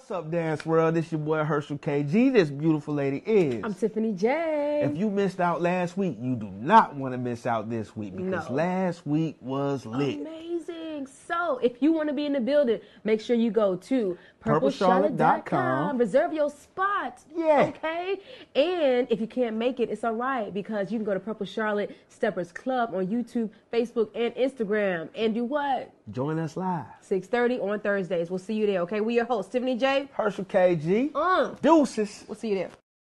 What's 0.08 0.12
up, 0.24 0.30
Dance 0.30 0.64
World? 0.68 0.94
This 0.94 1.08
is 1.08 1.14
your 1.14 1.22
boy 1.22 1.44
Herschel 1.44 1.80
KG. 1.80 2.32
This 2.32 2.52
beautiful 2.52 2.94
lady 2.94 3.24
is. 3.26 3.64
I'm 3.64 3.74
Tiffany 3.74 4.14
J. 4.14 4.82
if 4.84 4.96
you 4.96 5.10
missed 5.10 5.40
out 5.40 5.64
last 5.64 5.98
week, 5.98 6.16
you 6.22 6.36
do 6.36 6.52
not 6.60 6.96
want 6.96 7.16
to 7.16 7.18
miss 7.18 7.48
out 7.48 7.72
this 7.72 7.96
week 7.96 8.16
because 8.16 8.48
No. 8.48 8.56
last 8.56 9.08
week 9.08 9.36
was 9.42 9.84
lit. 9.84 10.20
Amazing. 10.20 10.75
So, 11.06 11.58
if 11.58 11.82
you 11.82 11.92
want 11.92 12.08
to 12.10 12.14
be 12.14 12.26
in 12.26 12.34
the 12.34 12.40
building, 12.40 12.80
make 13.04 13.20
sure 13.20 13.36
you 13.36 13.52
go 13.52 13.76
to 13.76 14.18
PurpleCharlotte.com. 14.44 15.98
Reserve 15.98 16.34
your 16.34 16.50
spot. 16.50 17.20
Yeah. 17.36 17.72
Okay. 17.76 18.22
And 18.56 19.08
if 19.10 19.20
you 19.20 19.28
can't 19.28 19.56
make 19.58 19.80
it, 19.80 19.90
it's 19.90 20.04
all 20.04 20.14
right 20.14 20.54
because 20.54 20.92
you 20.92 20.98
can 20.98 21.06
go 21.06 21.14
to 21.14 21.20
Purple 21.20 21.46
Charlotte 21.46 21.96
Steppers 22.10 22.52
Club 22.52 22.92
on 22.94 23.08
YouTube, 23.08 23.50
Facebook, 23.74 24.10
and 24.16 24.34
Instagram. 24.36 25.10
And 25.16 25.34
do 25.34 25.44
what? 25.44 25.92
Join 26.12 26.40
us 26.40 26.56
live. 26.56 26.86
6:30 27.02 27.60
on 27.62 27.80
Thursdays. 27.80 28.30
We'll 28.30 28.40
see 28.40 28.54
you 28.54 28.66
there. 28.68 28.82
Okay. 28.82 29.02
We're 29.02 29.12
your 29.12 29.26
host, 29.26 29.52
Tiffany 29.52 29.76
J. 29.76 30.10
Herschel 30.14 30.46
KG. 30.46 31.12
Uh, 31.16 31.56
Deuces. 31.62 32.24
we'll 32.28 32.36
see 32.36 32.50
you 32.50 32.56
there. 32.56 32.70